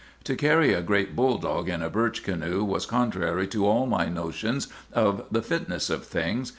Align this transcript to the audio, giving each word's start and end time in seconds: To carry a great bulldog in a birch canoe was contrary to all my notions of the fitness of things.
To 0.23 0.35
carry 0.35 0.73
a 0.73 0.81
great 0.81 1.15
bulldog 1.15 1.69
in 1.69 1.83
a 1.83 1.89
birch 1.91 2.23
canoe 2.23 2.63
was 2.65 2.87
contrary 2.87 3.45
to 3.49 3.67
all 3.67 3.85
my 3.85 4.09
notions 4.09 4.67
of 4.91 5.25
the 5.29 5.43
fitness 5.43 5.91
of 5.91 6.05
things. 6.05 6.49